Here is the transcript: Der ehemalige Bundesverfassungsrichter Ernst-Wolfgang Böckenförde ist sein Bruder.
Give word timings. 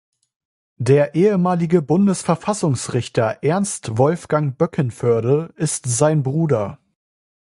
Der 0.79 1.13
ehemalige 1.13 1.83
Bundesverfassungsrichter 1.83 3.43
Ernst-Wolfgang 3.43 4.57
Böckenförde 4.57 5.53
ist 5.57 5.85
sein 5.87 6.23
Bruder. 6.23 6.79